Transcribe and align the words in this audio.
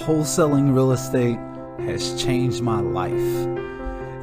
Wholesaling 0.00 0.74
real 0.74 0.90
estate 0.90 1.38
has 1.86 2.20
changed 2.20 2.60
my 2.60 2.80
life. 2.80 3.12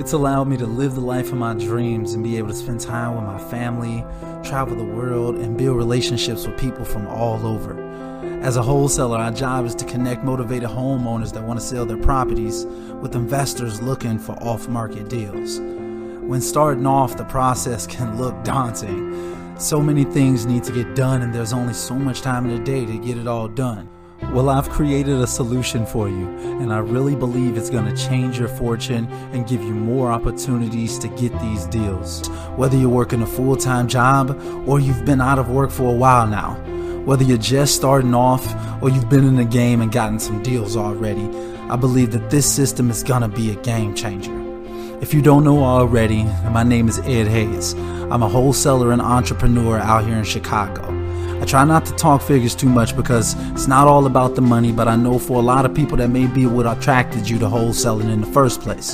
It's 0.01 0.11
allowed 0.11 0.49
me 0.49 0.57
to 0.57 0.65
live 0.65 0.95
the 0.95 0.99
life 1.01 1.31
of 1.31 1.37
my 1.37 1.53
dreams 1.53 2.13
and 2.13 2.21
be 2.21 2.37
able 2.37 2.49
to 2.49 2.55
spend 2.55 2.81
time 2.81 3.15
with 3.15 3.23
my 3.23 3.39
family, 3.49 4.03
travel 4.43 4.75
the 4.75 4.83
world, 4.83 5.37
and 5.37 5.57
build 5.57 5.77
relationships 5.77 6.45
with 6.45 6.59
people 6.59 6.83
from 6.83 7.07
all 7.07 7.47
over. 7.47 7.81
As 8.41 8.57
a 8.57 8.61
wholesaler, 8.61 9.17
our 9.17 9.31
job 9.31 9.65
is 9.65 9.73
to 9.75 9.85
connect 9.85 10.25
motivated 10.25 10.67
homeowners 10.67 11.31
that 11.31 11.43
want 11.43 11.57
to 11.57 11.65
sell 11.65 11.85
their 11.85 11.95
properties 11.95 12.65
with 13.01 13.15
investors 13.15 13.81
looking 13.81 14.19
for 14.19 14.33
off 14.43 14.67
market 14.67 15.07
deals. 15.07 15.61
When 15.61 16.41
starting 16.41 16.85
off, 16.85 17.15
the 17.15 17.23
process 17.23 17.87
can 17.95 18.17
look 18.17 18.43
daunting. 18.43 19.55
So 19.57 19.79
many 19.79 20.03
things 20.03 20.45
need 20.45 20.65
to 20.65 20.73
get 20.73 20.95
done, 20.95 21.21
and 21.21 21.33
there's 21.33 21.53
only 21.53 21.73
so 21.73 21.95
much 21.95 22.19
time 22.19 22.45
in 22.49 22.61
a 22.61 22.63
day 22.65 22.85
to 22.85 22.97
get 22.97 23.17
it 23.17 23.25
all 23.25 23.47
done. 23.47 23.89
Well, 24.29 24.49
I've 24.49 24.69
created 24.69 25.15
a 25.15 25.27
solution 25.27 25.85
for 25.85 26.07
you, 26.07 26.29
and 26.61 26.71
I 26.71 26.77
really 26.77 27.15
believe 27.15 27.57
it's 27.57 27.69
going 27.69 27.93
to 27.93 28.07
change 28.07 28.39
your 28.39 28.47
fortune 28.47 29.11
and 29.33 29.45
give 29.45 29.61
you 29.61 29.73
more 29.73 30.09
opportunities 30.09 30.97
to 30.99 31.09
get 31.09 31.37
these 31.41 31.65
deals. 31.65 32.25
Whether 32.55 32.77
you're 32.77 32.87
working 32.87 33.21
a 33.23 33.27
full 33.27 33.57
time 33.57 33.89
job 33.89 34.39
or 34.65 34.79
you've 34.79 35.03
been 35.03 35.19
out 35.19 35.37
of 35.37 35.49
work 35.49 35.69
for 35.69 35.93
a 35.93 35.97
while 35.97 36.27
now, 36.27 36.53
whether 37.03 37.25
you're 37.25 37.37
just 37.37 37.75
starting 37.75 38.13
off 38.13 38.45
or 38.81 38.89
you've 38.89 39.09
been 39.09 39.27
in 39.27 39.35
the 39.35 39.43
game 39.43 39.81
and 39.81 39.91
gotten 39.91 40.17
some 40.17 40.41
deals 40.43 40.77
already, 40.77 41.27
I 41.69 41.75
believe 41.75 42.11
that 42.11 42.29
this 42.29 42.49
system 42.49 42.89
is 42.89 43.03
going 43.03 43.23
to 43.23 43.27
be 43.27 43.51
a 43.51 43.55
game 43.55 43.95
changer. 43.95 44.37
If 45.01 45.13
you 45.13 45.21
don't 45.21 45.43
know 45.43 45.63
already, 45.63 46.23
my 46.51 46.63
name 46.63 46.87
is 46.87 46.99
Ed 46.99 47.27
Hayes. 47.27 47.73
I'm 47.73 48.23
a 48.23 48.29
wholesaler 48.29 48.91
and 48.91 49.01
entrepreneur 49.01 49.79
out 49.79 50.05
here 50.05 50.15
in 50.15 50.23
Chicago. 50.23 50.90
I 51.41 51.45
try 51.45 51.65
not 51.65 51.87
to 51.87 51.93
talk 51.93 52.21
figures 52.21 52.53
too 52.53 52.69
much 52.69 52.95
because 52.95 53.33
it's 53.53 53.67
not 53.67 53.87
all 53.87 54.05
about 54.05 54.35
the 54.35 54.41
money, 54.41 54.71
but 54.71 54.87
I 54.87 54.95
know 54.95 55.17
for 55.17 55.39
a 55.39 55.41
lot 55.41 55.65
of 55.65 55.73
people 55.73 55.97
that 55.97 56.09
may 56.09 56.27
be 56.27 56.45
what 56.45 56.67
attracted 56.67 57.27
you 57.27 57.39
to 57.39 57.47
wholesaling 57.47 58.11
in 58.11 58.21
the 58.21 58.27
first 58.27 58.61
place. 58.61 58.91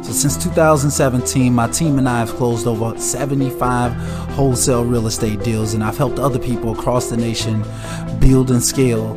So 0.00 0.10
since 0.10 0.42
2017, 0.42 1.52
my 1.52 1.68
team 1.68 1.98
and 1.98 2.08
I 2.08 2.20
have 2.20 2.30
closed 2.30 2.66
over 2.66 2.98
75 2.98 3.92
wholesale 4.30 4.86
real 4.86 5.06
estate 5.06 5.44
deals, 5.44 5.74
and 5.74 5.84
I've 5.84 5.98
helped 5.98 6.18
other 6.18 6.38
people 6.38 6.72
across 6.72 7.10
the 7.10 7.18
nation 7.18 7.62
build 8.18 8.50
and 8.50 8.62
scale 8.62 9.12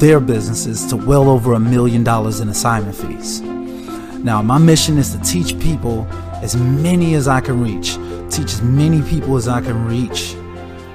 their 0.00 0.18
businesses 0.18 0.86
to 0.86 0.96
well 0.96 1.30
over 1.30 1.52
a 1.52 1.60
million 1.60 2.02
dollars 2.02 2.40
in 2.40 2.48
assignment 2.48 2.96
fees. 2.96 3.42
Now, 3.42 4.42
my 4.42 4.58
mission 4.58 4.98
is 4.98 5.14
to 5.14 5.20
teach 5.20 5.56
people 5.60 6.04
as 6.42 6.56
many 6.56 7.14
as 7.14 7.28
I 7.28 7.40
can 7.40 7.62
reach, 7.62 7.94
teach 8.28 8.52
as 8.54 8.60
many 8.60 9.02
people 9.02 9.36
as 9.36 9.46
I 9.46 9.60
can 9.60 9.86
reach 9.86 10.34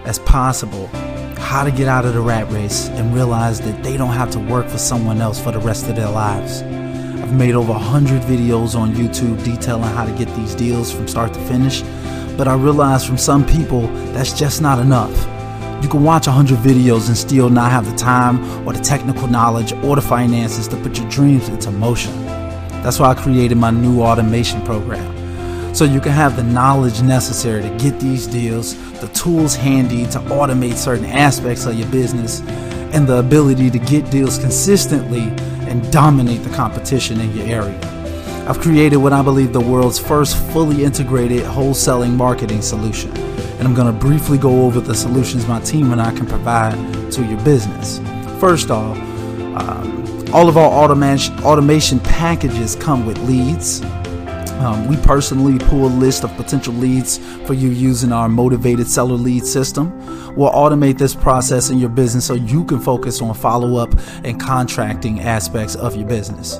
as 0.03 0.19
possible 0.19 0.89
how 1.43 1.63
to 1.63 1.71
get 1.71 1.87
out 1.87 2.05
of 2.05 2.13
the 2.13 2.21
rat 2.21 2.49
race 2.51 2.87
and 2.89 3.13
realize 3.13 3.59
that 3.59 3.83
they 3.83 3.97
don't 3.97 4.13
have 4.13 4.31
to 4.31 4.39
work 4.39 4.67
for 4.67 4.77
someone 4.77 5.21
else 5.21 5.39
for 5.39 5.51
the 5.51 5.59
rest 5.59 5.87
of 5.89 5.95
their 5.95 6.09
lives. 6.09 6.61
I've 6.61 7.33
made 7.33 7.53
over 7.53 7.73
100 7.73 8.21
videos 8.23 8.75
on 8.75 8.93
YouTube 8.93 9.43
detailing 9.43 9.83
how 9.83 10.05
to 10.05 10.11
get 10.13 10.33
these 10.35 10.55
deals 10.55 10.91
from 10.91 11.07
start 11.07 11.33
to 11.33 11.39
finish, 11.41 11.81
but 12.37 12.47
I 12.47 12.55
realize 12.55 13.05
from 13.05 13.17
some 13.17 13.45
people 13.45 13.87
that's 14.13 14.33
just 14.37 14.61
not 14.61 14.79
enough. 14.79 15.11
You 15.83 15.89
can 15.89 16.03
watch 16.03 16.27
100 16.27 16.57
videos 16.59 17.07
and 17.09 17.17
still 17.17 17.49
not 17.49 17.71
have 17.71 17.85
the 17.91 17.97
time 17.97 18.65
or 18.65 18.73
the 18.73 18.81
technical 18.81 19.27
knowledge 19.27 19.73
or 19.83 19.97
the 19.97 20.01
finances 20.01 20.67
to 20.69 20.77
put 20.77 20.97
your 20.97 21.09
dreams 21.09 21.49
into 21.49 21.71
motion. 21.71 22.25
That's 22.81 22.99
why 22.99 23.11
I 23.11 23.15
created 23.15 23.57
my 23.57 23.69
new 23.69 24.01
automation 24.01 24.61
program 24.63 25.22
so 25.73 25.85
you 25.85 25.99
can 25.99 26.11
have 26.11 26.35
the 26.35 26.43
knowledge 26.43 27.01
necessary 27.01 27.63
to 27.63 27.77
get 27.77 27.99
these 27.99 28.27
deals, 28.27 28.75
the 28.99 29.07
tools 29.09 29.55
handy 29.55 30.05
to 30.05 30.19
automate 30.19 30.75
certain 30.75 31.05
aspects 31.05 31.65
of 31.65 31.73
your 31.73 31.89
business, 31.89 32.41
and 32.93 33.07
the 33.07 33.17
ability 33.17 33.71
to 33.71 33.79
get 33.79 34.09
deals 34.11 34.37
consistently 34.37 35.23
and 35.67 35.91
dominate 35.91 36.43
the 36.43 36.49
competition 36.51 37.19
in 37.19 37.35
your 37.35 37.47
area. 37.47 37.79
I've 38.47 38.59
created 38.59 38.97
what 38.97 39.13
I 39.13 39.23
believe 39.23 39.51
the 39.51 39.61
world's 39.61 39.97
first 39.97 40.37
fully 40.51 40.83
integrated 40.83 41.43
wholesaling 41.43 42.11
marketing 42.11 42.61
solution, 42.61 43.09
and 43.57 43.67
I'm 43.67 43.73
going 43.73 43.91
to 43.91 43.99
briefly 43.99 44.37
go 44.37 44.65
over 44.65 44.79
the 44.79 44.93
solutions 44.93 45.47
my 45.47 45.59
team 45.61 45.91
and 45.91 45.99
I 45.99 46.11
can 46.15 46.27
provide 46.27 46.75
to 47.13 47.25
your 47.25 47.41
business. 47.43 47.99
First 48.39 48.69
off, 48.69 48.95
um, 49.57 50.25
all 50.33 50.49
of 50.49 50.57
our 50.57 50.69
automation, 50.69 51.39
automation 51.43 51.99
packages 52.01 52.75
come 52.75 53.07
with 53.07 53.17
leads, 53.19 53.81
um, 54.59 54.87
we 54.87 54.97
personally 54.97 55.59
pull 55.59 55.85
a 55.85 55.87
list 55.87 56.23
of 56.23 56.33
potential 56.35 56.73
leads 56.73 57.17
for 57.45 57.53
you 57.53 57.69
using 57.69 58.11
our 58.11 58.29
motivated 58.29 58.87
seller 58.87 59.15
lead 59.15 59.45
system. 59.45 59.91
We'll 60.35 60.51
automate 60.51 60.97
this 60.97 61.13
process 61.13 61.69
in 61.69 61.79
your 61.79 61.89
business 61.89 62.25
so 62.25 62.33
you 62.33 62.63
can 62.63 62.79
focus 62.79 63.21
on 63.21 63.33
follow 63.33 63.77
up 63.77 63.93
and 64.23 64.39
contracting 64.39 65.19
aspects 65.19 65.75
of 65.75 65.95
your 65.95 66.07
business. 66.07 66.57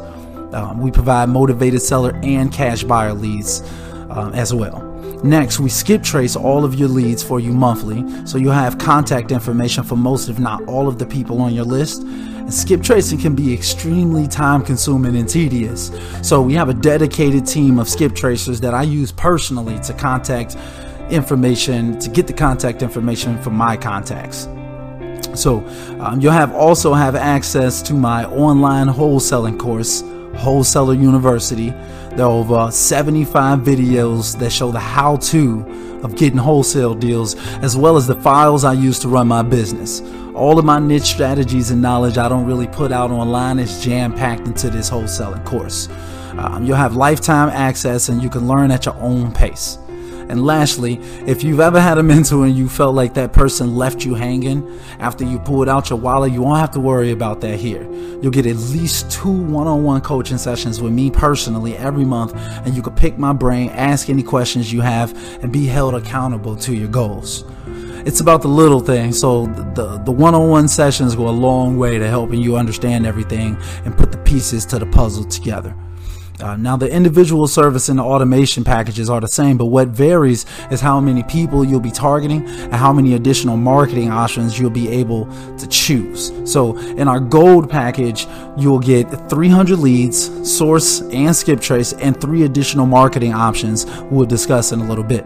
Um, 0.54 0.82
we 0.82 0.92
provide 0.92 1.30
motivated 1.30 1.82
seller 1.82 2.20
and 2.22 2.52
cash 2.52 2.84
buyer 2.84 3.14
leads 3.14 3.62
uh, 4.10 4.32
as 4.34 4.54
well. 4.54 4.83
Next, 5.24 5.60
we 5.60 5.70
skip 5.70 6.04
trace 6.04 6.36
all 6.36 6.66
of 6.66 6.76
your 6.76 6.90
leads 6.90 7.24
for 7.24 7.40
you 7.40 7.54
monthly, 7.54 8.04
so 8.26 8.38
you'll 8.38 8.52
have 8.52 8.78
contact 8.78 9.32
information 9.32 9.84
for 9.84 9.96
most, 9.96 10.28
if 10.28 10.38
not 10.38 10.64
all, 10.68 10.88
of 10.88 11.00
the 11.00 11.06
people 11.06 11.42
on 11.42 11.54
your 11.54 11.66
list 11.66 12.04
and 12.44 12.54
skip 12.54 12.84
tracing 12.84 13.18
can 13.18 13.36
be 13.36 13.54
extremely 13.54 14.28
time 14.28 14.62
consuming 14.62 15.16
and 15.16 15.30
tedious. 15.30 15.92
So 16.22 16.42
we 16.42 16.54
have 16.56 16.68
a 16.68 16.74
dedicated 16.74 17.48
team 17.48 17.80
of 17.80 17.88
skip 17.88 18.14
tracers 18.14 18.60
that 18.60 18.74
I 18.74 18.84
use 18.84 19.14
personally 19.14 19.80
to 19.80 19.94
contact 19.94 20.58
information, 21.10 21.98
to 22.00 22.10
get 22.10 22.28
the 22.28 22.34
contact 22.34 22.82
information 22.82 23.42
for 23.42 23.50
my 23.50 23.78
contacts. 23.78 24.50
So 25.36 25.66
um, 26.02 26.20
you'll 26.20 26.34
have 26.34 26.54
also 26.54 26.94
have 26.94 27.16
access 27.16 27.82
to 27.84 27.94
my 27.94 28.26
online 28.26 28.88
wholesaling 28.88 29.58
course, 29.58 30.02
Wholesaler 30.36 30.94
University. 30.94 31.70
There 32.16 32.26
are 32.26 32.32
over 32.32 32.72
75 32.72 33.60
videos 33.60 34.38
that 34.40 34.52
show 34.52 34.72
the 34.72 34.80
how 34.80 35.18
to 35.18 36.00
of 36.04 36.16
getting 36.16 36.38
wholesale 36.38 36.94
deals, 36.94 37.36
as 37.64 37.78
well 37.78 37.98
as 37.98 38.08
the 38.08 38.16
files 38.16 38.64
I 38.64 38.74
use 38.74 39.00
to 39.00 39.08
run 39.08 39.28
my 39.28 39.42
business. 39.42 40.02
All 40.36 40.60
of 40.60 40.66
my 40.66 40.80
niche 40.80 41.04
strategies 41.04 41.72
and 41.72 41.82
knowledge 41.82 42.18
I 42.18 42.28
don't 42.28 42.46
really 42.46 42.68
put 42.68 42.92
out 42.92 43.12
online 43.12 43.60
is 43.60 43.84
jam 43.84 44.14
packed 44.14 44.48
into 44.48 44.70
this 44.70 44.90
wholesaling 44.90 45.46
course. 45.46 45.88
Um, 46.38 46.66
you'll 46.66 46.78
have 46.78 46.96
lifetime 46.96 47.50
access 47.50 48.10
and 48.10 48.22
you 48.22 48.30
can 48.30 48.48
learn 48.48 48.72
at 48.72 48.86
your 48.86 48.96
own 48.96 49.32
pace. 49.32 49.78
And 50.30 50.46
lastly, 50.46 51.00
if 51.28 51.44
you've 51.44 51.60
ever 51.60 51.80
had 51.80 51.98
a 51.98 52.04
mentor 52.04 52.46
and 52.46 52.56
you 52.56 52.70
felt 52.70 52.96
like 52.96 53.14
that 53.16 53.34
person 53.34 53.76
left 53.76 54.06
you 54.06 54.16
hanging 54.16 54.80
after 55.00 55.24
you 55.26 55.40
pulled 55.40 55.70
out 55.70 55.90
your 55.90 56.00
wallet, 56.00 56.32
you 56.32 56.42
won't 56.42 56.60
have 56.60 56.72
to 56.72 56.80
worry 56.80 57.12
about 57.12 57.42
that 57.42 57.60
here. 57.60 57.84
You'll 58.22 58.32
get 58.32 58.46
at 58.46 58.56
least 58.56 59.12
two 59.12 59.32
one 59.32 59.68
on 59.68 59.84
one 59.84 60.02
coaching 60.02 60.38
sessions 60.38 60.82
with 60.82 60.94
me 60.94 61.12
personally 61.12 61.76
every 61.76 62.06
month, 62.06 62.34
and 62.66 62.76
you 62.76 62.82
can 62.82 62.96
pick 62.96 63.18
my 63.18 63.34
brain, 63.34 63.70
ask 63.70 64.10
any 64.10 64.24
questions 64.24 64.72
you 64.72 64.82
have, 64.82 65.14
and 65.44 65.52
be 65.52 65.66
held 65.66 65.94
accountable 65.94 66.56
to 66.58 66.74
your 66.74 66.88
goals. 66.88 67.44
It's 68.06 68.20
about 68.20 68.42
the 68.42 68.50
little 68.50 68.82
things, 68.82 69.20
so 69.20 69.46
the, 69.76 69.98
the 70.04 70.12
one-on-one 70.12 70.68
sessions 70.68 71.16
go 71.16 71.30
a 71.30 71.32
long 71.32 71.78
way 71.78 71.98
to 71.98 72.10
helping 72.10 72.42
you 72.42 72.58
understand 72.58 73.06
everything 73.06 73.58
and 73.86 73.98
put 73.98 74.12
the 74.12 74.18
pieces 74.20 74.66
to 74.68 74.80
the 74.80 74.86
puzzle 74.86 75.24
together. 75.24 75.74
Uh, 76.44 76.58
now, 76.58 76.76
the 76.76 76.92
individual 76.92 77.48
service 77.48 77.88
and 77.88 77.98
the 77.98 78.04
automation 78.04 78.66
packages 78.66 79.10
are 79.10 79.22
the 79.22 79.30
same, 79.30 79.58
but 79.58 79.68
what 79.68 79.88
varies 79.88 80.46
is 80.70 80.82
how 80.82 81.00
many 81.00 81.24
people 81.24 81.64
you'll 81.64 81.80
be 81.80 81.90
targeting 81.90 82.46
and 82.46 82.74
how 82.74 82.92
many 82.92 83.14
additional 83.14 83.56
marketing 83.56 84.10
options 84.10 84.60
you'll 84.60 84.70
be 84.70 84.90
able 84.90 85.26
to 85.58 85.66
choose. 85.68 86.34
So, 86.44 86.78
in 86.78 87.08
our 87.08 87.22
gold 87.22 87.70
package, 87.70 88.28
you'll 88.58 88.80
get 88.80 89.06
300 89.30 89.80
leads, 89.80 90.20
source 90.52 91.00
and 91.00 91.34
skip 91.34 91.62
trace, 91.62 91.94
and 91.94 92.20
three 92.20 92.44
additional 92.44 92.88
marketing 92.88 93.34
options 93.34 93.86
we'll 94.12 94.26
discuss 94.26 94.74
in 94.74 94.82
a 94.82 94.86
little 94.86 95.06
bit. 95.06 95.26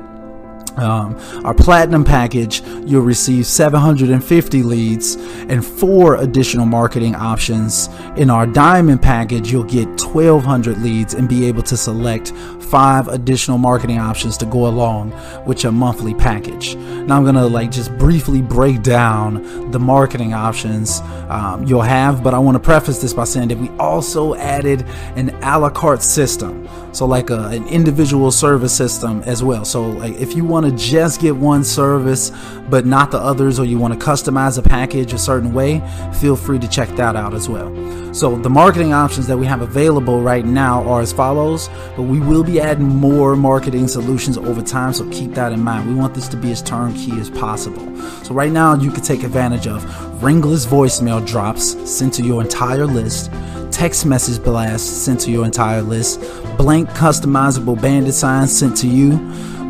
Um, 0.78 1.18
our 1.44 1.54
platinum 1.54 2.04
package, 2.04 2.62
you'll 2.86 3.02
receive 3.02 3.46
750 3.46 4.64
leads 4.64 5.16
and 5.50 5.66
four 5.66 6.16
additional 6.16 6.66
marketing 6.66 7.16
options. 7.16 7.90
In 8.16 8.30
our 8.30 8.46
diamond 8.46 9.02
package, 9.02 9.52
you'll 9.52 9.64
get 9.64 9.88
1200 9.88 10.78
leads 10.80 11.14
and 11.14 11.28
be 11.28 11.46
able 11.46 11.64
to 11.64 11.76
select 11.76 12.32
five 12.70 13.08
additional 13.08 13.58
marketing 13.58 14.00
options 14.00 14.38
to 14.38 14.46
go 14.46 14.68
along 14.68 15.14
with 15.46 15.64
your 15.64 15.72
monthly 15.72 16.14
package. 16.14 16.76
Now 16.76 17.18
I'm 17.18 17.26
gonna 17.26 17.48
like 17.48 17.72
just 17.72 17.96
briefly 17.98 18.42
break 18.42 18.84
down 18.84 19.72
the 19.72 19.80
marketing 19.80 20.34
options 20.34 21.02
um, 21.30 21.66
you'll 21.66 21.82
have, 21.82 22.24
but 22.24 22.34
I 22.34 22.40
want 22.40 22.56
to 22.56 22.60
preface 22.60 23.00
this 23.02 23.14
by 23.14 23.26
saying 23.26 23.50
that 23.50 23.58
we 23.58 23.70
also 23.80 24.36
added 24.36 24.86
an 25.16 25.30
a 25.44 25.60
la 25.60 25.70
carte 25.70 26.02
system, 26.02 26.68
so 26.94 27.06
like 27.06 27.30
a, 27.30 27.48
an 27.48 27.68
individual 27.68 28.32
service 28.32 28.76
system 28.76 29.22
as 29.24 29.44
well. 29.44 29.66
So 29.66 29.90
like 29.90 30.16
if 30.16 30.36
you 30.36 30.46
want 30.46 30.66
to 30.66 30.72
just 30.72 31.20
get 31.20 31.36
one 31.36 31.64
service 31.64 32.32
but 32.70 32.86
not 32.86 33.12
the 33.12 33.18
others, 33.18 33.60
or 33.60 33.66
you 33.66 33.78
want 33.78 33.98
to 33.98 34.06
customize 34.06 34.58
a 34.58 34.62
package 34.62 35.14
a 35.14 35.18
certain 35.18 35.54
way, 35.54 35.82
feel 36.20 36.36
free 36.36 36.60
to 36.60 36.68
check 36.68 36.90
that 36.98 37.16
out 37.16 37.34
as 37.34 37.48
well. 37.48 37.74
So 38.14 38.36
the 38.36 38.50
marketing 38.50 38.94
options 38.94 39.28
that 39.28 39.38
we 39.38 39.46
have 39.46 39.62
available 39.62 40.22
right 40.22 40.44
now 40.46 40.84
are 40.84 41.02
as 41.02 41.14
follows, 41.14 41.70
but 41.96 42.04
we 42.04 42.20
will 42.20 42.44
be 42.44 42.57
adding 42.60 42.88
more 42.88 43.36
marketing 43.36 43.88
solutions 43.88 44.38
over 44.38 44.62
time, 44.62 44.94
so 44.94 45.10
keep 45.10 45.34
that 45.34 45.52
in 45.52 45.64
mind. 45.64 45.88
We 45.90 45.96
want 45.96 46.14
this 46.14 46.28
to 46.30 46.38
be 46.38 46.52
as 46.52 46.62
turnkey 46.62 47.20
as 47.20 47.30
possible. 47.30 47.96
So 48.24 48.34
right 48.34 48.52
now 48.52 48.76
you 48.76 48.92
can 48.92 49.04
take 49.04 49.24
advantage 49.24 49.68
of 49.68 49.84
ringless 50.24 50.66
voicemail 50.66 51.26
drops 51.26 51.64
sent 51.90 52.14
to 52.16 52.24
your 52.24 52.42
entire 52.42 52.86
list 52.86 53.32
text 53.78 54.08
message 54.08 54.44
blasts 54.44 54.90
sent 54.90 55.20
to 55.20 55.30
your 55.30 55.46
entire 55.46 55.84
list, 55.84 56.20
blank 56.58 56.90
customizable 56.90 57.80
bandit 57.80 58.12
signs 58.12 58.58
sent 58.58 58.76
to 58.76 58.88
you, 58.88 59.12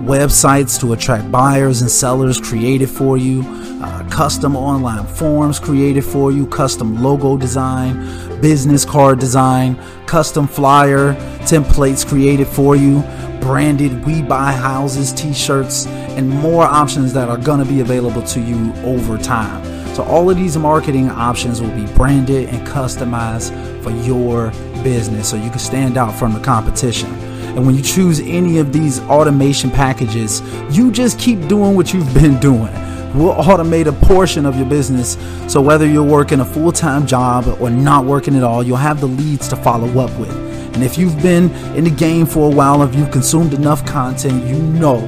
websites 0.08 0.80
to 0.80 0.94
attract 0.94 1.30
buyers 1.30 1.82
and 1.82 1.92
sellers 1.92 2.40
created 2.40 2.90
for 2.90 3.18
you, 3.18 3.44
uh, 3.84 4.08
custom 4.10 4.56
online 4.56 5.06
forms 5.06 5.60
created 5.60 6.06
for 6.06 6.32
you, 6.32 6.48
custom 6.48 7.04
logo 7.04 7.36
design, 7.36 7.98
business 8.40 8.86
card 8.86 9.20
design, 9.20 9.78
custom 10.06 10.48
flyer 10.48 11.12
templates 11.48 12.06
created 12.06 12.46
for 12.46 12.76
you, 12.76 13.02
branded 13.40 14.06
We 14.06 14.22
Buy 14.22 14.52
Houses 14.52 15.14
t 15.14 15.34
shirts, 15.34 15.88
and 15.88 16.30
more 16.30 16.64
options 16.64 17.14
that 17.14 17.30
are 17.30 17.38
going 17.38 17.60
to 17.60 17.66
be 17.66 17.80
available 17.80 18.22
to 18.24 18.42
you 18.42 18.74
over 18.84 19.18
time. 19.18 19.64
So, 19.96 20.04
all 20.04 20.30
of 20.30 20.36
these 20.36 20.58
marketing 20.58 21.10
options 21.10 21.62
will 21.62 21.72
be 21.72 21.86
branded 21.94 22.50
and 22.50 22.68
customized 22.68 23.54
for 23.82 23.92
your 23.92 24.52
business 24.84 25.30
so 25.30 25.38
you 25.38 25.50
can 25.50 25.60
stand 25.60 25.98
out 25.98 26.14
from 26.14 26.34
the 26.34 26.40
competition. 26.42 27.10
And 27.56 27.66
when 27.66 27.76
you 27.76 27.82
choose 27.82 28.20
any 28.20 28.60
of 28.60 28.74
these 28.74 29.00
automation 29.02 29.72
packages, 29.72 30.42
you 30.70 30.92
just 30.92 31.18
keep 31.18 31.48
doing 31.48 31.76
what 31.76 31.94
you've 31.94 32.14
been 32.14 32.38
doing. 32.40 32.74
We'll 33.18 33.34
automate 33.34 33.88
a 33.88 34.06
portion 34.06 34.46
of 34.46 34.58
your 34.58 34.68
business. 34.68 35.18
So 35.52 35.62
whether 35.62 35.88
you're 35.88 36.04
working 36.04 36.42
a 36.42 36.46
full 36.46 36.72
time 36.74 37.08
job 37.08 37.48
or 37.62 37.70
not 37.70 38.06
working 38.06 38.36
at 38.36 38.44
all, 38.44 38.62
you'll 38.62 38.78
have 38.78 39.00
the 39.00 39.08
leads 39.08 39.48
to 39.48 39.56
follow 39.56 39.88
up 40.00 40.12
with. 40.20 40.57
And 40.78 40.84
if 40.84 40.96
you've 40.96 41.20
been 41.24 41.50
in 41.76 41.86
the 41.86 41.90
game 41.90 42.28
for 42.28 42.52
a 42.52 42.56
while, 42.56 42.84
if 42.84 42.94
you've 42.94 43.10
consumed 43.10 43.56
enough 43.56 43.84
content, 43.84 44.46
you 44.46 44.60
know 44.62 45.00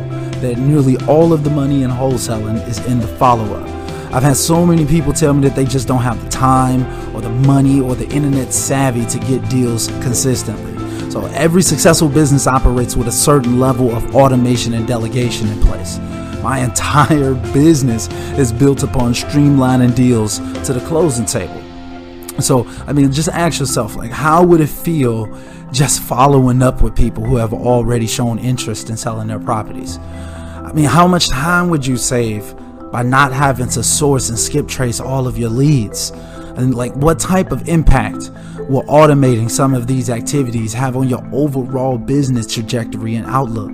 that 0.41 0.57
nearly 0.57 0.97
all 1.05 1.31
of 1.31 1.43
the 1.43 1.51
money 1.51 1.83
in 1.83 1.91
wholesaling 1.91 2.67
is 2.67 2.83
in 2.87 2.97
the 2.97 3.07
follow 3.07 3.53
up. 3.53 3.69
I've 4.11 4.23
had 4.23 4.35
so 4.35 4.65
many 4.65 4.83
people 4.83 5.13
tell 5.13 5.31
me 5.31 5.47
that 5.47 5.55
they 5.55 5.65
just 5.65 5.87
don't 5.87 6.01
have 6.01 6.19
the 6.23 6.29
time 6.31 6.87
or 7.15 7.21
the 7.21 7.29
money 7.29 7.79
or 7.81 7.93
the 7.93 8.09
internet 8.09 8.51
savvy 8.51 9.05
to 9.05 9.19
get 9.19 9.47
deals 9.47 9.89
consistently. 10.01 11.11
So 11.11 11.27
every 11.35 11.61
successful 11.61 12.09
business 12.09 12.47
operates 12.47 12.95
with 12.95 13.07
a 13.07 13.11
certain 13.11 13.59
level 13.59 13.95
of 13.95 14.15
automation 14.15 14.73
and 14.73 14.87
delegation 14.87 15.49
in 15.49 15.61
place. 15.61 15.99
My 16.41 16.57
entire 16.63 17.35
business 17.53 18.11
is 18.39 18.51
built 18.51 18.81
upon 18.81 19.13
streamlining 19.13 19.93
deals 19.93 20.39
to 20.65 20.73
the 20.73 20.83
closing 20.87 21.27
table. 21.27 21.61
So, 22.41 22.65
I 22.87 22.93
mean, 22.93 23.11
just 23.11 23.29
ask 23.29 23.59
yourself, 23.59 23.95
like, 23.95 24.11
how 24.11 24.43
would 24.43 24.61
it 24.61 24.69
feel 24.69 25.25
just 25.71 26.01
following 26.01 26.61
up 26.61 26.81
with 26.81 26.95
people 26.95 27.23
who 27.23 27.35
have 27.37 27.53
already 27.53 28.07
shown 28.07 28.39
interest 28.39 28.89
in 28.89 28.97
selling 28.97 29.27
their 29.27 29.39
properties? 29.39 29.97
I 29.97 30.71
mean, 30.73 30.85
how 30.85 31.07
much 31.07 31.29
time 31.29 31.69
would 31.69 31.85
you 31.85 31.97
save 31.97 32.55
by 32.91 33.03
not 33.03 33.31
having 33.31 33.69
to 33.69 33.83
source 33.83 34.29
and 34.29 34.37
skip 34.37 34.67
trace 34.67 34.99
all 34.99 35.27
of 35.27 35.37
your 35.37 35.49
leads? 35.49 36.11
And 36.57 36.75
like, 36.75 36.93
what 36.95 37.19
type 37.19 37.51
of 37.51 37.67
impact 37.67 38.31
will 38.69 38.83
automating 38.83 39.49
some 39.49 39.73
of 39.73 39.87
these 39.87 40.09
activities 40.09 40.73
have 40.73 40.95
on 40.95 41.09
your 41.09 41.27
overall 41.33 41.97
business 41.97 42.51
trajectory 42.51 43.15
and 43.15 43.25
outlook? 43.27 43.71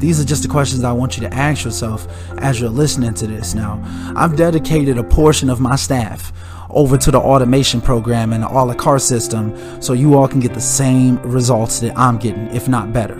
These 0.00 0.20
are 0.20 0.24
just 0.24 0.42
the 0.42 0.48
questions 0.48 0.82
I 0.82 0.92
want 0.92 1.16
you 1.16 1.28
to 1.28 1.32
ask 1.32 1.64
yourself 1.64 2.08
as 2.38 2.60
you're 2.60 2.70
listening 2.70 3.14
to 3.14 3.26
this. 3.26 3.54
Now, 3.54 3.80
I've 4.16 4.36
dedicated 4.36 4.98
a 4.98 5.04
portion 5.04 5.48
of 5.48 5.60
my 5.60 5.76
staff 5.76 6.32
over 6.70 6.96
to 6.98 7.10
the 7.10 7.20
automation 7.20 7.80
program 7.80 8.32
and 8.32 8.42
the 8.42 8.48
a 8.48 8.64
la 8.64 8.74
carte 8.74 9.02
system 9.02 9.80
so 9.80 9.92
you 9.92 10.16
all 10.16 10.26
can 10.26 10.40
get 10.40 10.54
the 10.54 10.60
same 10.60 11.22
results 11.22 11.78
that 11.80 11.96
I'm 11.96 12.18
getting, 12.18 12.48
if 12.48 12.66
not 12.68 12.92
better. 12.92 13.16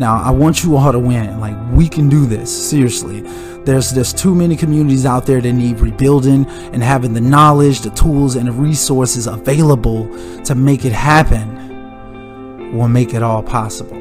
Now, 0.00 0.20
I 0.20 0.30
want 0.30 0.64
you 0.64 0.76
all 0.76 0.90
to 0.90 0.98
win. 0.98 1.40
Like, 1.40 1.56
we 1.72 1.88
can 1.88 2.08
do 2.08 2.24
this. 2.24 2.50
Seriously. 2.70 3.20
There's 3.64 3.90
there's 3.90 4.14
too 4.14 4.34
many 4.34 4.56
communities 4.56 5.04
out 5.04 5.26
there 5.26 5.40
that 5.40 5.52
need 5.52 5.80
rebuilding 5.80 6.46
and 6.72 6.82
having 6.82 7.12
the 7.12 7.20
knowledge, 7.20 7.80
the 7.80 7.90
tools, 7.90 8.36
and 8.36 8.48
the 8.48 8.52
resources 8.52 9.26
available 9.26 10.08
to 10.44 10.54
make 10.54 10.84
it 10.84 10.92
happen 10.92 12.72
will 12.72 12.88
make 12.88 13.12
it 13.12 13.22
all 13.22 13.42
possible. 13.42 13.98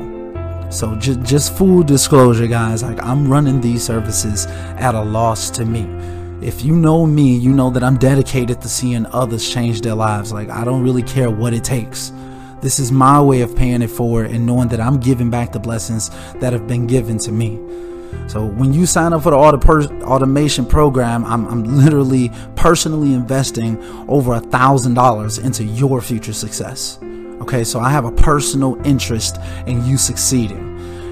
So 0.72 0.96
just 0.96 1.24
just 1.24 1.58
full 1.58 1.84
disclosure, 1.84 2.48
guys, 2.48 2.84
like 2.84 3.04
I'm 3.04 3.30
running 3.30 3.60
these 3.60 3.84
services 3.84 4.46
at 4.78 4.96
a 4.96 5.02
loss 5.02 5.50
to 5.52 5.66
me. 5.66 5.82
If 6.42 6.64
you 6.64 6.74
know 6.74 7.06
me, 7.06 7.36
you 7.36 7.52
know 7.52 7.70
that 7.72 7.84
I'm 7.84 7.98
dedicated 7.98 8.62
to 8.62 8.70
seeing 8.70 9.06
others 9.08 9.50
change 9.50 9.82
their 9.82 9.96
lives. 9.96 10.32
Like 10.32 10.50
I 10.50 10.64
don't 10.64 10.84
really 10.84 11.04
care 11.04 11.30
what 11.30 11.54
it 11.54 11.66
takes. 11.66 12.14
This 12.62 12.80
is 12.80 12.94
my 12.94 13.22
way 13.22 13.42
of 13.42 13.56
paying 13.56 13.82
it 13.82 13.90
forward 13.90 14.32
and 14.32 14.46
knowing 14.46 14.70
that 14.70 14.80
I'm 14.80 15.00
giving 15.00 15.30
back 15.30 15.52
the 15.52 15.60
blessings 15.60 16.12
that 16.36 16.54
have 16.54 16.68
been 16.68 16.88
given 16.88 17.18
to 17.20 17.32
me. 17.32 17.60
So 18.28 18.46
when 18.46 18.74
you 18.74 18.86
sign 18.86 19.14
up 19.14 19.24
for 19.24 19.32
the 19.32 19.38
auto- 19.38 20.02
automation 20.04 20.66
program, 20.66 21.26
I'm, 21.26 21.48
I'm 21.48 21.64
literally 21.64 22.32
personally 22.56 23.14
investing 23.14 23.82
over 24.08 24.36
a 24.36 24.40
thousand 24.40 24.94
dollars 24.94 25.38
into 25.38 25.64
your 25.64 26.02
future 26.02 26.34
success. 26.34 27.00
Okay, 27.42 27.64
so 27.64 27.80
I 27.80 27.90
have 27.90 28.06
a 28.06 28.12
personal 28.12 28.80
interest 28.86 29.38
in 29.66 29.86
you 29.86 29.98
succeeding. 29.98 30.69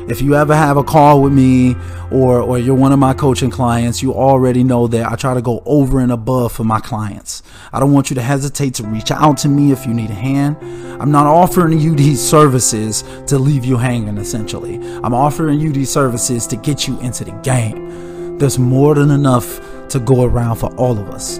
If 0.07 0.21
you 0.21 0.35
ever 0.35 0.55
have 0.55 0.77
a 0.77 0.83
call 0.83 1.21
with 1.21 1.33
me 1.33 1.75
or, 2.11 2.39
or 2.39 2.57
you're 2.57 2.75
one 2.75 2.93
of 2.93 2.99
my 2.99 3.13
coaching 3.13 3.51
clients, 3.51 4.01
you 4.01 4.13
already 4.13 4.63
know 4.63 4.87
that 4.87 5.11
I 5.11 5.15
try 5.17 5.33
to 5.33 5.41
go 5.41 5.61
over 5.65 5.99
and 5.99 6.13
above 6.13 6.53
for 6.53 6.63
my 6.63 6.79
clients. 6.79 7.43
I 7.73 7.81
don't 7.81 7.91
want 7.91 8.09
you 8.09 8.15
to 8.15 8.21
hesitate 8.21 8.73
to 8.75 8.83
reach 8.83 9.11
out 9.11 9.37
to 9.39 9.49
me 9.49 9.73
if 9.73 9.85
you 9.85 9.93
need 9.93 10.09
a 10.09 10.13
hand. 10.13 10.55
I'm 11.01 11.11
not 11.11 11.27
offering 11.27 11.79
you 11.79 11.93
these 11.93 12.25
services 12.25 13.03
to 13.27 13.37
leave 13.37 13.65
you 13.65 13.75
hanging, 13.75 14.17
essentially. 14.17 14.75
I'm 14.75 15.13
offering 15.13 15.59
you 15.59 15.73
these 15.73 15.91
services 15.91 16.47
to 16.47 16.55
get 16.55 16.87
you 16.87 16.97
into 17.01 17.25
the 17.25 17.33
game. 17.43 18.37
There's 18.37 18.57
more 18.57 18.95
than 18.95 19.11
enough 19.11 19.59
to 19.89 19.99
go 19.99 20.23
around 20.23 20.55
for 20.55 20.73
all 20.75 20.97
of 20.97 21.09
us. 21.09 21.37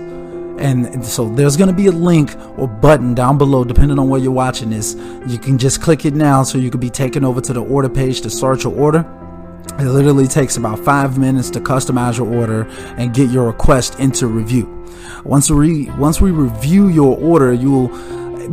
And 0.60 1.06
so 1.06 1.30
there's 1.30 1.56
going 1.56 1.70
to 1.70 1.76
be 1.76 1.88
a 1.88 1.92
link 1.92 2.36
or 2.58 2.68
button 2.68 3.14
down 3.14 3.38
below, 3.38 3.64
depending 3.64 4.00
on 4.00 4.10
where 4.10 4.20
you're 4.20 4.32
watching 4.32 4.72
this. 4.72 4.96
You 5.28 5.38
can 5.38 5.58
just 5.58 5.82
click 5.82 6.06
it 6.06 6.14
now 6.14 6.44
so 6.44 6.58
you 6.58 6.72
can 6.72 6.80
be 6.80 6.90
taken 6.90 7.24
over 7.24 7.42
to 7.42 7.54
the 7.54 7.64
order 7.64 7.90
page 7.90 8.22
to 8.22 8.30
start 8.30 8.64
your 8.64 8.74
order. 8.74 9.06
It 9.80 9.84
literally 9.84 10.28
takes 10.28 10.58
about 10.58 10.80
five 10.80 11.20
minutes 11.20 11.52
to 11.52 11.60
customize 11.60 12.18
your 12.18 12.34
order 12.34 12.64
and 12.98 13.14
get 13.14 13.30
your 13.30 13.46
request 13.46 14.00
into 14.00 14.26
review. 14.26 14.74
Once 15.24 15.52
we 15.52 15.86
once 15.92 16.20
we 16.20 16.32
review 16.32 16.88
your 16.88 17.18
order, 17.18 17.54
you'll 17.54 17.90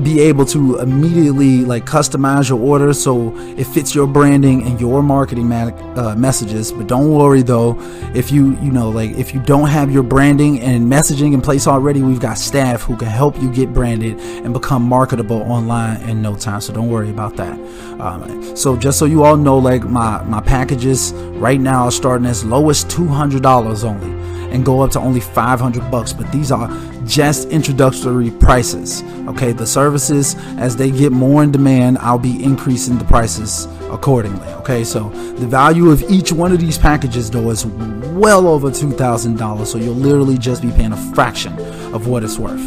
be 0.02 0.20
able 0.20 0.44
to 0.46 0.78
immediately 0.78 1.64
like 1.64 1.84
customize 1.84 2.48
your 2.48 2.60
order 2.60 2.92
so 2.92 3.36
it 3.56 3.64
fits 3.64 3.94
your 3.94 4.06
branding 4.06 4.62
and 4.62 4.80
your 4.80 5.02
marketing 5.02 5.52
uh, 5.52 6.14
messages. 6.16 6.72
But 6.72 6.86
don't 6.86 7.10
worry 7.10 7.42
though 7.42 7.78
if 8.14 8.30
you 8.30 8.58
you 8.60 8.70
know 8.70 8.90
like 8.90 9.12
if 9.12 9.34
you 9.34 9.40
don't 9.40 9.68
have 9.68 9.90
your 9.90 10.02
branding 10.02 10.60
and 10.60 10.90
messaging 10.90 11.34
in 11.34 11.40
place 11.40 11.66
already 11.66 12.02
we've 12.02 12.20
got 12.20 12.38
staff 12.38 12.82
who 12.82 12.96
can 12.96 13.08
help 13.08 13.40
you 13.40 13.52
get 13.52 13.72
branded 13.72 14.18
and 14.18 14.52
become 14.52 14.82
marketable 14.82 15.42
online 15.42 16.00
in 16.08 16.22
no 16.22 16.36
time. 16.36 16.60
So 16.60 16.72
don't 16.72 16.88
worry 16.90 17.10
about 17.10 17.36
that. 17.36 17.58
Um, 18.00 18.56
so 18.56 18.76
just 18.76 18.98
so 18.98 19.04
you 19.04 19.24
all 19.24 19.36
know 19.36 19.58
like 19.58 19.84
my 19.84 20.22
my 20.24 20.40
packages 20.40 21.12
right 21.34 21.60
now 21.60 21.84
are 21.84 21.92
starting 21.92 22.26
as 22.26 22.44
low 22.44 22.70
as 22.70 22.84
$200 22.86 23.84
only 23.84 24.24
and 24.54 24.64
go 24.64 24.80
up 24.80 24.90
to 24.92 25.00
only 25.00 25.20
500 25.20 25.90
bucks 25.90 26.12
but 26.12 26.30
these 26.32 26.50
are 26.50 26.68
just 27.04 27.48
introductory 27.48 28.30
prices 28.30 29.02
okay? 29.28 29.52
The 29.52 29.66
services 29.66 30.36
as 30.58 30.76
they 30.76 30.90
get 30.90 31.12
more 31.12 31.42
in 31.42 31.50
demand 31.50 31.98
i'll 31.98 32.18
be 32.18 32.42
increasing 32.42 32.96
the 32.96 33.04
prices 33.04 33.66
accordingly 33.90 34.48
okay? 34.54 34.84
So 34.84 35.10
the 35.34 35.46
value 35.46 35.90
of 35.90 36.02
each 36.10 36.32
one 36.32 36.52
of 36.52 36.60
these 36.60 36.78
packages 36.78 37.30
though 37.30 37.50
is 37.50 37.66
well 37.66 38.46
over 38.46 38.70
$2000 38.70 39.66
so 39.66 39.78
you'll 39.78 39.94
literally 39.94 40.38
just 40.38 40.62
be 40.62 40.70
paying 40.70 40.92
a 40.92 41.14
fraction 41.14 41.52
of 41.92 42.06
what 42.06 42.22
it's 42.22 42.38
worth. 42.38 42.60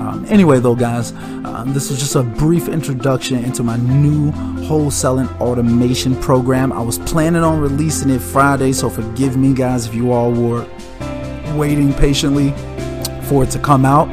Um, 0.00 0.24
anyway, 0.28 0.60
though, 0.60 0.74
guys, 0.74 1.12
um, 1.44 1.74
this 1.74 1.90
is 1.90 1.98
just 1.98 2.16
a 2.16 2.22
brief 2.22 2.68
introduction 2.68 3.44
into 3.44 3.62
my 3.62 3.76
new 3.76 4.32
wholesaling 4.62 5.28
automation 5.40 6.16
program. 6.22 6.72
I 6.72 6.80
was 6.80 6.98
planning 7.00 7.42
on 7.42 7.60
releasing 7.60 8.08
it 8.08 8.20
Friday, 8.20 8.72
so 8.72 8.88
forgive 8.88 9.36
me, 9.36 9.52
guys, 9.52 9.86
if 9.86 9.94
you 9.94 10.10
all 10.10 10.32
were 10.32 10.66
waiting 11.56 11.92
patiently 11.92 12.52
for 13.22 13.44
it 13.44 13.50
to 13.50 13.58
come 13.58 13.84
out. 13.84 14.08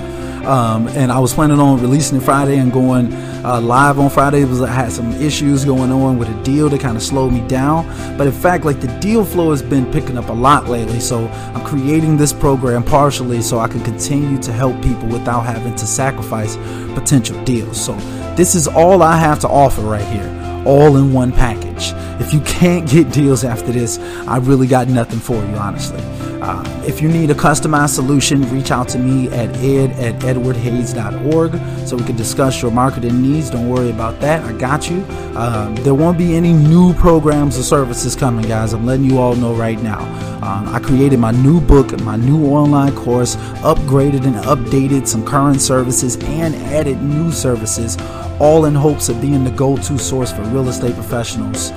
Um, 0.45 0.87
and 0.89 1.11
I 1.11 1.19
was 1.19 1.33
planning 1.33 1.59
on 1.59 1.81
releasing 1.81 2.17
it 2.19 2.21
Friday 2.21 2.57
and 2.57 2.71
going 2.71 3.11
uh, 3.43 3.59
live 3.61 3.99
on 3.99 4.09
Friday. 4.09 4.43
It 4.43 4.47
was 4.47 4.61
I 4.61 4.67
had 4.67 4.93
some 4.93 5.11
issues 5.21 5.65
going 5.65 5.91
on 5.91 6.17
with 6.17 6.29
a 6.29 6.43
deal 6.43 6.69
that 6.69 6.79
kind 6.79 6.95
of 6.95 7.03
slowed 7.03 7.33
me 7.33 7.45
down. 7.49 7.85
But 8.17 8.27
in 8.27 8.33
fact, 8.33 8.63
like 8.63 8.79
the 8.79 8.87
deal 8.99 9.25
flow 9.25 9.51
has 9.51 9.61
been 9.61 9.91
picking 9.91 10.17
up 10.17 10.29
a 10.29 10.33
lot 10.33 10.67
lately. 10.67 11.01
So 11.01 11.27
I'm 11.27 11.65
creating 11.65 12.15
this 12.15 12.31
program 12.31 12.83
partially 12.83 13.41
so 13.41 13.59
I 13.59 13.67
can 13.67 13.83
continue 13.83 14.41
to 14.41 14.53
help 14.53 14.81
people 14.81 15.09
without 15.09 15.41
having 15.41 15.75
to 15.75 15.85
sacrifice 15.85 16.55
potential 16.93 17.43
deals. 17.43 17.83
So 17.83 17.93
this 18.35 18.55
is 18.55 18.67
all 18.67 19.03
I 19.03 19.17
have 19.17 19.39
to 19.39 19.49
offer 19.49 19.81
right 19.81 20.07
here, 20.07 20.63
all 20.65 20.95
in 20.95 21.11
one 21.11 21.33
package. 21.33 21.91
If 22.21 22.33
you 22.33 22.39
can't 22.41 22.89
get 22.89 23.11
deals 23.11 23.43
after 23.43 23.73
this, 23.73 23.99
I 24.27 24.37
really 24.37 24.67
got 24.67 24.87
nothing 24.87 25.19
for 25.19 25.35
you, 25.35 25.55
honestly. 25.55 26.01
Uh, 26.41 26.83
if 26.85 27.01
you 27.01 27.07
need 27.07 27.29
a 27.31 27.33
customized 27.33 27.95
solution, 27.95 28.41
reach 28.53 28.71
out 28.71 28.87
to 28.89 28.99
me 28.99 29.27
at 29.29 29.55
ed 29.57 29.91
at 29.99 30.15
edwardhayes.org 30.21 31.87
so 31.87 31.95
we 31.95 32.03
can 32.03 32.15
discuss 32.15 32.61
your 32.61 32.71
marketing 32.71 33.21
needs. 33.21 33.49
Don't 33.49 33.69
worry 33.69 33.89
about 33.89 34.19
that. 34.21 34.43
I 34.43 34.53
got 34.53 34.89
you. 34.89 35.03
Um, 35.35 35.75
there 35.77 35.93
won't 35.95 36.17
be 36.17 36.35
any 36.35 36.53
new 36.53 36.93
programs 36.93 37.57
or 37.57 37.63
services 37.63 38.15
coming, 38.15 38.47
guys. 38.47 38.73
I'm 38.73 38.85
letting 38.85 39.05
you 39.05 39.19
all 39.19 39.35
know 39.35 39.53
right 39.53 39.81
now. 39.81 40.36
Um, 40.47 40.69
I 40.69 40.79
created 40.79 41.19
my 41.19 41.31
new 41.31 41.59
book, 41.59 41.99
my 42.03 42.15
new 42.15 42.45
online 42.45 42.95
course, 42.95 43.35
upgraded 43.65 44.23
and 44.25 44.35
updated 44.45 45.05
some 45.05 45.25
current 45.25 45.59
services, 45.59 46.15
and 46.23 46.55
added 46.55 47.01
new 47.01 47.33
services, 47.33 47.97
all 48.39 48.63
in 48.63 48.73
hopes 48.73 49.09
of 49.09 49.19
being 49.19 49.43
the 49.43 49.51
go 49.51 49.75
to 49.75 49.97
source 49.97 50.31
for 50.31 50.43
real 50.43 50.69
estate 50.69 50.93
professionals 50.93 51.71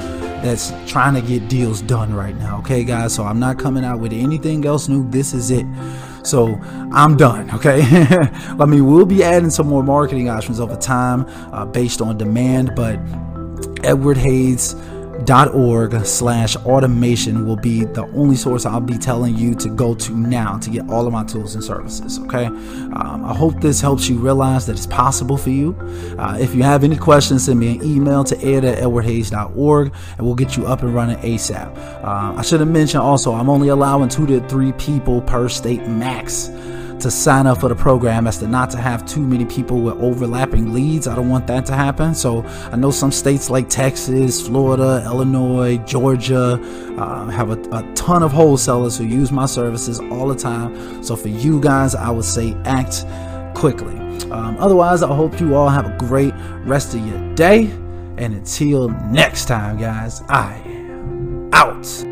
that's 0.45 0.73
trying 0.87 1.15
to 1.15 1.21
get 1.21 1.49
deals 1.49 1.83
done 1.83 2.15
right 2.15 2.37
now. 2.37 2.59
Okay, 2.61 2.85
guys, 2.85 3.13
so 3.13 3.25
I'm 3.25 3.41
not 3.41 3.59
coming 3.59 3.85
out 3.85 3.99
with 3.99 4.13
anything 4.13 4.65
else 4.65 4.89
new. 4.89 5.09
This 5.11 5.35
is 5.35 5.51
it. 5.51 5.67
So 6.23 6.55
I'm 6.93 7.17
done. 7.17 7.51
Okay, 7.51 7.81
I 7.83 8.67
mean 8.67 8.87
we'll 8.87 9.05
be 9.05 9.25
adding 9.25 9.51
some 9.51 9.67
more 9.67 9.83
marketing 9.83 10.29
options 10.29 10.61
over 10.61 10.77
time 10.77 11.27
uh, 11.53 11.65
based 11.65 12.01
on 12.01 12.19
demand, 12.19 12.77
but 12.77 13.01
Edward 13.85 14.17
Hayes 14.19 14.77
org 15.31 16.05
slash 16.05 16.57
automation 16.57 17.47
will 17.47 17.57
be 17.57 17.85
the 17.85 18.03
only 18.15 18.37
source 18.37 18.67
I'll 18.67 18.81
be 18.81 18.99
telling 18.99 19.37
you 19.37 19.55
to 19.57 19.69
go 19.69 19.95
to 19.95 20.13
now 20.13 20.59
to 20.59 20.71
get 20.71 20.89
all 20.91 21.07
of 21.07 21.13
my 21.13 21.25
tools 21.25 21.55
and 21.55 21.63
services. 21.63 22.19
Okay. 22.21 22.47
Um, 22.47 23.25
I 23.25 23.35
hope 23.35 23.61
this 23.61 23.81
helps 23.81 24.09
you 24.09 24.19
realize 24.19 24.67
that 24.67 24.73
it's 24.73 24.87
possible 24.87 25.37
for 25.37 25.51
you. 25.51 25.77
Uh, 26.19 26.37
if 26.41 26.55
you 26.55 26.63
have 26.63 26.85
any 26.85 26.97
questions, 26.97 27.45
send 27.45 27.61
me 27.61 27.79
an 27.79 27.85
email 27.85 28.25
to 28.25 28.37
ed 28.45 28.65
at 28.65 28.79
edwardhayes.org 28.79 29.93
and 30.19 30.27
we'll 30.27 30.35
get 30.35 30.57
you 30.57 30.67
up 30.67 30.83
and 30.83 30.95
running 30.95 31.17
ASAP. 31.19 31.77
Uh, 32.05 32.35
I 32.37 32.43
should 32.43 32.61
have 32.61 32.69
mentioned 32.69 33.03
also, 33.03 33.33
I'm 33.33 33.49
only 33.49 33.69
allowing 33.69 34.09
two 34.09 34.27
to 34.27 34.41
three 34.49 34.73
people 34.73 35.23
per 35.23 35.49
state 35.49 35.87
max 35.87 36.51
to 37.01 37.11
sign 37.11 37.47
up 37.47 37.61
for 37.61 37.69
the 37.69 37.75
program 37.75 38.27
as 38.27 38.39
to 38.39 38.49
not 38.49 38.71
to 38.71 38.79
have 38.79 39.05
too 39.07 39.21
many 39.21 39.45
people 39.45 39.81
with 39.81 39.95
overlapping 40.01 40.73
leads. 40.73 41.07
I 41.07 41.15
don't 41.15 41.29
want 41.29 41.47
that 41.47 41.67
to 41.67 41.75
happen. 41.75 42.15
So 42.15 42.43
I 42.73 42.77
know 42.77 42.91
some 42.91 43.13
states 43.13 43.51
like 43.51 43.69
Texas, 43.69 44.47
Florida, 44.47 45.03
Illinois, 45.05 45.79
Georgia 45.79 46.61
uh, 46.99 47.27
have 47.27 47.51
a, 47.51 47.61
a 47.77 47.95
ton 47.95 48.23
of 48.23 48.33
wholesalers 48.33 48.99
who 48.99 49.05
use 49.05 49.33
my 49.33 49.47
services 49.47 50.01
all 50.01 50.29
the 50.29 50.35
time. 50.35 51.03
So 51.03 51.17
for 51.17 51.29
you 51.29 51.61
guys, 51.61 51.95
I 51.95 52.11
would 52.11 52.25
say 52.25 52.55
act 52.65 53.05
quickly. 53.55 53.97
Um, 54.31 54.57
otherwise, 54.59 55.03
I 55.03 55.15
hope 55.15 55.41
you 55.41 55.55
all 55.55 55.69
have 55.69 55.87
a 55.87 55.97
great 55.99 56.35
rest 56.65 56.95
of 56.95 57.07
your 57.07 57.35
day. 57.35 57.65
And 58.19 58.35
until 58.35 58.89
next 58.89 59.47
time, 59.47 59.79
guys, 59.79 60.23
I 60.29 60.55
am 60.67 61.51
out. 61.53 62.10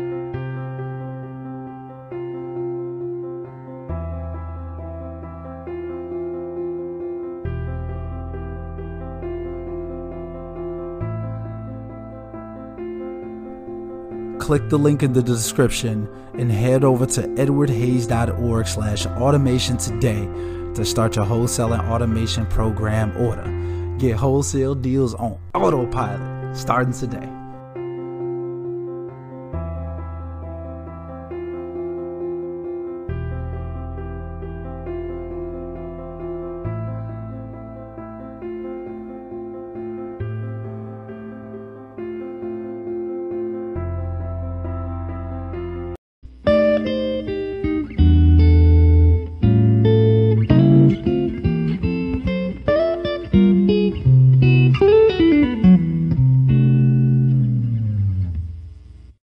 Click 14.39 14.69
the 14.69 14.77
link 14.77 15.03
in 15.03 15.13
the 15.13 15.21
description 15.21 16.07
and 16.33 16.51
head 16.51 16.83
over 16.83 17.05
to 17.05 17.21
edwardhayes.org 17.21 18.67
slash 18.67 19.05
automation 19.05 19.77
today 19.77 20.25
to 20.73 20.85
start 20.85 21.15
your 21.15 21.25
wholesale 21.25 21.73
and 21.73 21.81
automation 21.83 22.45
program 22.47 23.15
order. 23.17 23.97
Get 23.99 24.15
wholesale 24.15 24.75
deals 24.75 25.13
on 25.13 25.37
autopilot 25.53 26.57
starting 26.57 26.93
today. 26.93 27.38